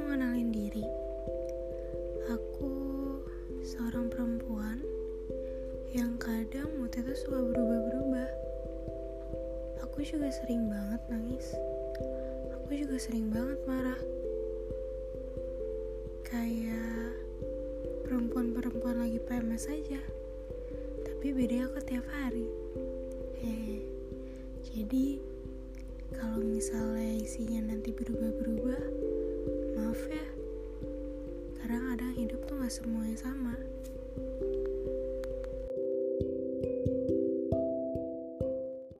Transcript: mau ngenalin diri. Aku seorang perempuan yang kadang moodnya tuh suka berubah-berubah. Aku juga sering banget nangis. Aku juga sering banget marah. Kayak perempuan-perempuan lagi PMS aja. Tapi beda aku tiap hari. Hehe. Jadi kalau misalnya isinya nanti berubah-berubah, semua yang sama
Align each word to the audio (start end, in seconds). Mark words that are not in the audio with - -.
mau 0.00 0.16
ngenalin 0.16 0.48
diri. 0.48 0.86
Aku 2.32 2.72
seorang 3.60 4.08
perempuan 4.08 4.80
yang 5.92 6.16
kadang 6.16 6.72
moodnya 6.80 7.04
tuh 7.04 7.20
suka 7.20 7.36
berubah-berubah. 7.36 8.30
Aku 9.84 10.00
juga 10.00 10.32
sering 10.32 10.72
banget 10.72 11.04
nangis. 11.12 11.52
Aku 12.56 12.72
juga 12.72 12.96
sering 12.96 13.28
banget 13.28 13.60
marah. 13.68 14.00
Kayak 16.24 17.20
perempuan-perempuan 18.08 19.04
lagi 19.04 19.20
PMS 19.20 19.68
aja. 19.68 20.00
Tapi 21.04 21.26
beda 21.36 21.68
aku 21.68 21.78
tiap 21.84 22.08
hari. 22.08 22.48
Hehe. 23.36 23.84
Jadi 24.64 25.20
kalau 26.16 26.40
misalnya 26.40 27.20
isinya 27.20 27.68
nanti 27.68 27.92
berubah-berubah, 27.92 28.99
semua 32.70 33.02
yang 33.02 33.18
sama 33.18 33.39